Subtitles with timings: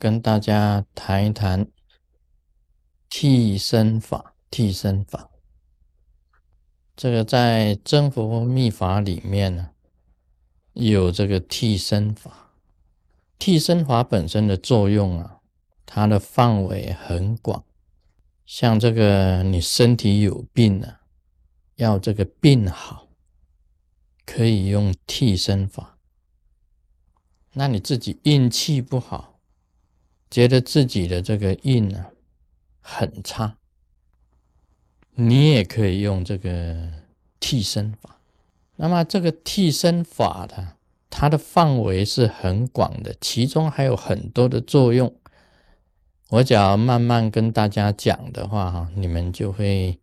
[0.00, 1.68] 跟大家谈一谈
[3.08, 4.34] 替身法。
[4.52, 5.30] 替身法，
[6.96, 9.70] 这个在真佛密法里面呢，
[10.72, 12.50] 有这个替身法。
[13.38, 15.38] 替身法本身的作用啊，
[15.86, 17.64] 它的范围很广。
[18.44, 21.02] 像这个你身体有病了，
[21.76, 23.06] 要这个病好，
[24.26, 25.96] 可以用替身法。
[27.52, 29.29] 那你自己运气不好。
[30.30, 32.06] 觉得自己的这个运呢
[32.80, 33.56] 很差，
[35.14, 36.92] 你也可以用这个
[37.40, 38.20] 替身法。
[38.76, 40.76] 那么这个替身法的，
[41.10, 45.14] 它的范围是很广的，其中还有很多的作用。
[46.28, 49.98] 我只要慢慢跟大家讲的话，哈，你们就会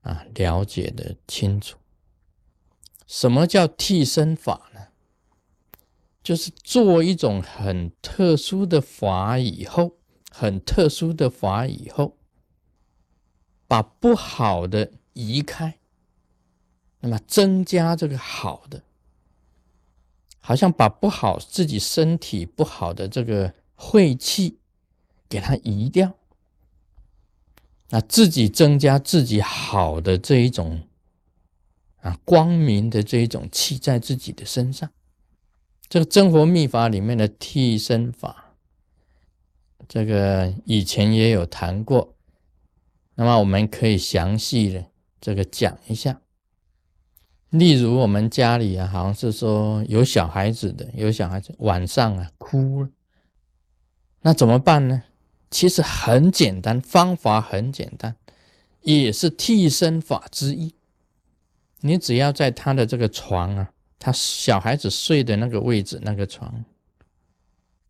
[0.00, 1.78] 啊了解的清楚。
[3.06, 4.87] 什么叫替身法呢？
[6.28, 9.96] 就是做一种很特殊的法以后，
[10.30, 12.18] 很特殊的法以后，
[13.66, 15.78] 把不好的移开，
[17.00, 18.82] 那么增加这个好的，
[20.38, 24.58] 好像把不好自己身体不好的这个晦气
[25.30, 26.12] 给它移掉，
[27.88, 30.82] 那自己增加自己好的这一种
[32.02, 34.90] 啊光明的这一种气在自己的身上。
[35.88, 38.54] 这个真佛密法里面的替身法，
[39.88, 42.14] 这个以前也有谈过，
[43.14, 44.84] 那么我们可以详细的
[45.18, 46.20] 这个讲一下。
[47.48, 52.90] 例如我们家里啊，好像是说有小孩子的，有小孩子晚上啊哭了，
[54.20, 55.04] 那怎么办呢？
[55.50, 58.14] 其实很简单，方法很简单，
[58.82, 60.74] 也是替身法之一。
[61.80, 63.72] 你只要在他的这个床啊。
[63.98, 66.64] 他小孩子睡的那个位置，那个床，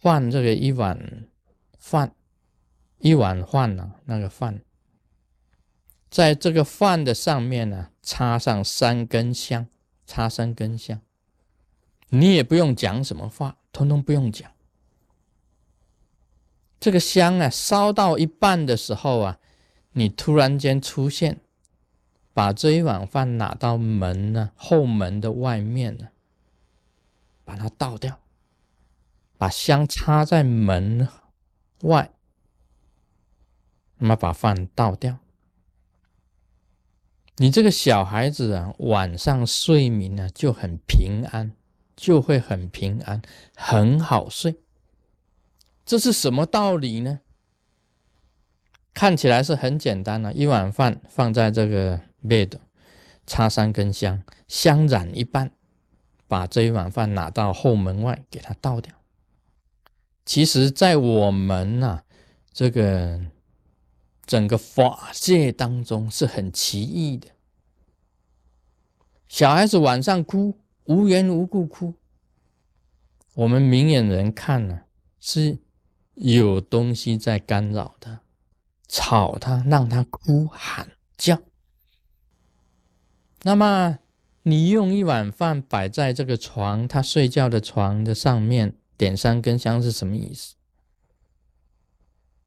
[0.00, 1.28] 换这个一碗
[1.78, 2.14] 饭，
[2.98, 4.60] 一碗饭呢，那个饭，
[6.10, 9.68] 在这个饭的上面呢，插上三根香，
[10.06, 11.00] 插三根香，
[12.08, 14.50] 你也不用讲什么话，通通不用讲。
[16.80, 19.38] 这个香啊，烧到一半的时候啊，
[19.92, 21.40] 你突然间出现。
[22.34, 26.08] 把这一碗饭拿到门呢后门的外面呢，
[27.44, 28.20] 把它倒掉，
[29.36, 31.06] 把香插在门
[31.82, 32.10] 外，
[33.98, 35.18] 那么把饭倒掉。
[37.36, 41.52] 你这个小孩子啊，晚上睡眠呢就很平安，
[41.94, 43.20] 就会很平安，
[43.54, 44.56] 很好睡。
[45.84, 47.20] 这是什么道理呢？
[48.94, 52.00] 看起来是很简单的，一碗饭放在这个。
[52.22, 52.52] bed，
[53.26, 55.52] 插三根香，香染一半，
[56.26, 58.94] 把这一碗饭拿到后门外给它倒掉。
[60.24, 62.02] 其实，在我们呐
[62.52, 63.20] 这个
[64.24, 67.28] 整个法界当中是很奇异的。
[69.28, 71.94] 小孩子晚上哭，无缘无故哭，
[73.34, 74.82] 我们明眼人看呢，
[75.18, 75.58] 是
[76.14, 78.20] 有东西在干扰他，
[78.86, 81.40] 吵他，让他哭喊叫。
[83.44, 83.98] 那么，
[84.44, 90.54] 你用一碗饭摆在这个床，他睡觉的床的上面，点三根香是什么意思？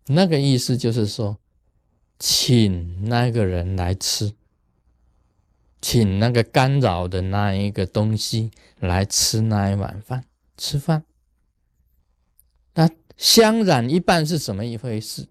[0.07, 1.37] 那个意思就是说，
[2.17, 4.33] 请那个人来吃，
[5.81, 10.23] 请那个干扰的那一个东西来吃那一碗饭，
[10.57, 11.03] 吃饭。
[12.75, 15.27] 那香染一半是什么一回事？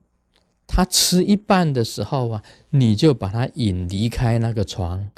[0.67, 5.11] 他吃一半的时候啊，你就把他引离开那个床。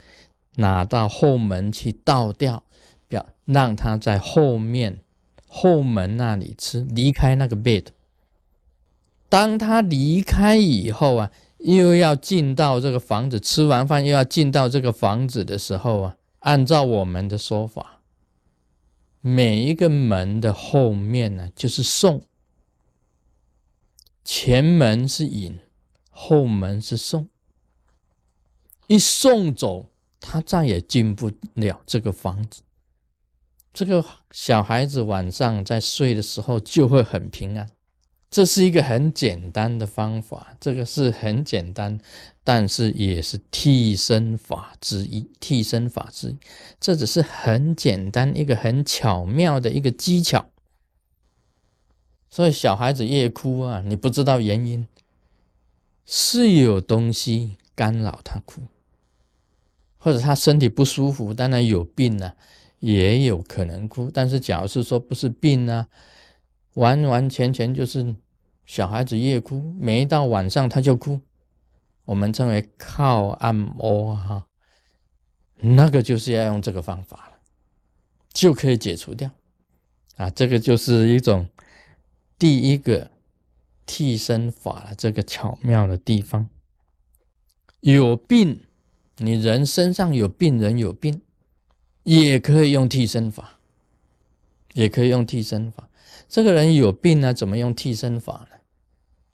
[0.57, 2.65] 拿到后门去倒掉，
[3.09, 5.01] 表让他在后面
[5.47, 7.87] 后门那里吃，离开那个 bed。
[9.29, 18.01] 当他离开以后啊，又要进到这个房子，吃完饭又要进到这个房子的时候啊，按照我们的说法，
[19.21, 22.23] 每一个门的后面呢，就是送，
[24.25, 25.59] 前门是引，
[26.11, 27.29] 后门是送，
[28.87, 29.91] 一送走。
[30.29, 32.63] 他再也进不了这个房子。
[33.73, 37.71] 这个小孩子晚上在睡的时候就会很平安。
[38.29, 41.99] 这是一个很简单的方法，这个是很简单，
[42.43, 45.31] 但是也是替身法之一。
[45.39, 46.37] 替身法之一，
[46.81, 50.51] 这只是很简单一个很巧妙的一个技巧。
[52.29, 54.89] 所以小孩子夜哭啊，你不知道原因，
[56.05, 58.63] 是有东西干扰他哭。
[59.99, 62.33] 或者他身体不舒服，当然有病呢，
[62.81, 64.11] 也有可能哭。
[64.13, 65.87] 但是，假如是说不是病呢，
[66.75, 68.15] 完完全全就是
[68.65, 71.21] 小孩子夜哭，每一到晚上他就哭，
[72.05, 74.47] 我们称为靠按摩哈，
[75.57, 77.39] 那个就是要用这个方法了，
[78.33, 79.31] 就可以解除掉
[80.17, 80.31] 啊。
[80.31, 81.49] 这个就是一种
[82.39, 83.11] 第一个
[83.87, 86.49] 替身法的这个巧妙的地方。
[87.81, 88.61] 有病，
[89.19, 91.23] 你人身上有病人有病，
[92.03, 93.59] 也可以用替身法，
[94.75, 95.89] 也可以用替身法。
[96.29, 98.57] 这个人有病呢，怎么用替身法呢？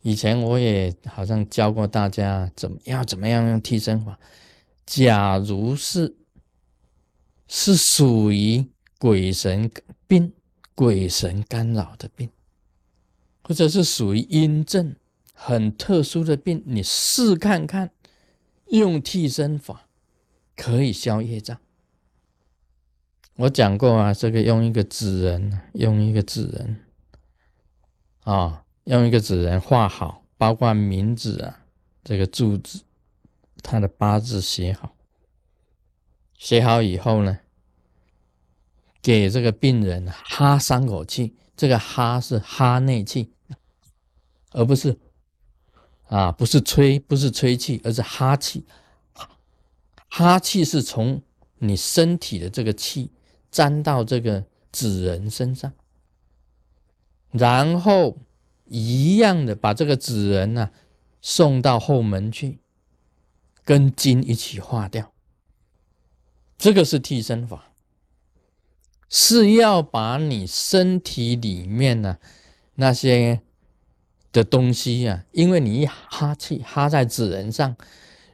[0.03, 4.19] 以前我也好像教过大家怎么样怎么样用替身法。
[4.85, 6.17] 假如是
[7.47, 8.67] 是属于
[8.99, 9.71] 鬼神
[10.07, 10.33] 病、
[10.75, 12.29] 鬼神干扰的病，
[13.43, 14.95] 或者是属于阴症
[15.33, 17.91] 很特殊的病，你试看看，
[18.79, 19.87] 用替身法
[20.57, 21.59] 可以消业障。
[23.37, 26.81] 我讲过啊，这个用一个纸人，用一个纸人，
[28.21, 31.67] 啊，用一个纸人画好，包括名字啊，
[32.03, 32.81] 这个住址，
[33.63, 34.95] 他的八字写好，
[36.39, 37.41] 写好以后呢，
[39.03, 43.33] 给这个病人哈三口气，这个哈是哈内气，
[44.53, 44.99] 而不是
[46.13, 48.67] 啊，不是吹，不是吹气，而是哈气，
[50.09, 51.23] 哈气是从
[51.59, 53.11] 你身体的这个气。
[53.55, 55.75] 粘到这个纸人身上，
[57.31, 58.17] 然后
[58.65, 60.71] 一样的把这个纸人呢
[61.21, 62.61] 送到后门去，
[63.63, 65.13] 跟金一起化掉。
[66.57, 67.75] 这个是替身法，
[69.11, 72.17] 是要把你身体里面呢
[72.77, 73.43] 那些
[74.33, 77.77] 的东西呀，因为你一哈气哈在纸人上，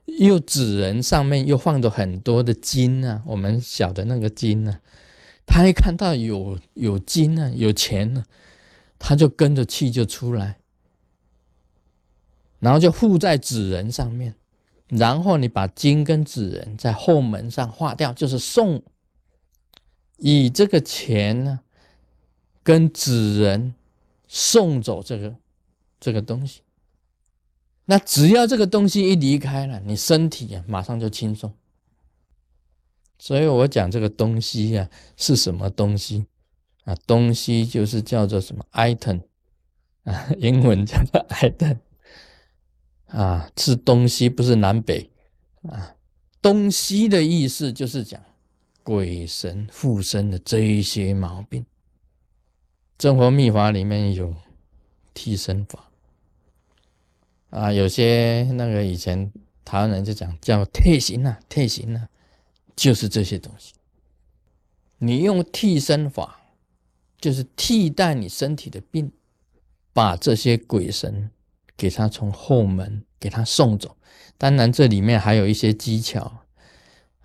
[0.06, 4.80] 又纸人上面又放着很多的金啊，我们晓得那个金呢。
[5.44, 8.24] 他一看到有有金呢，有钱呢，
[8.98, 10.58] 他就跟着气就出来，
[12.60, 14.34] 然后就附在纸人上面，
[14.88, 18.82] 然后你把金跟纸人在后门上划掉，就是送，
[20.18, 21.60] 以这个钱呢
[22.62, 23.74] 跟纸人
[24.26, 25.34] 送走这个
[26.00, 26.62] 这个东西，
[27.86, 31.52] 那只要这个东西一离开了，你身体啊马上就轻松。
[33.18, 36.26] 所以我讲这个东西呀是什么东西
[36.84, 36.94] 啊？
[37.06, 39.22] 东西就是叫做什么 item
[40.04, 41.78] 啊，英文叫做 item
[43.06, 45.10] 啊，是东西不是南北
[45.62, 45.96] 啊。
[46.40, 48.22] 东西的意思就是讲
[48.84, 51.66] 鬼神附身的这一些毛病。
[52.96, 54.32] 正佛秘法里面有
[55.12, 55.87] 替身法
[57.50, 59.32] 啊，有些那个以前
[59.64, 62.08] 台湾人就讲叫退形啊，退形啊。
[62.76, 63.74] 就是这些东西，
[64.98, 66.40] 你用替身法，
[67.20, 69.10] 就是替代你身体的病，
[69.92, 71.28] 把这些鬼神
[71.76, 73.96] 给他从后门给他送走。
[74.36, 76.44] 当然，这里面还有一些技巧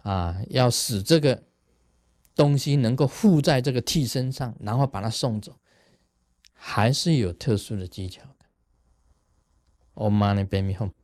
[0.01, 1.43] 啊，要使这个
[2.33, 5.55] 东西能够附在这个替身上，然后把它送走，
[6.51, 8.23] 还是有特殊的技巧。
[9.95, 11.02] Om Mani Padme Hum。